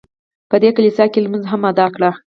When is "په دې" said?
0.49-0.69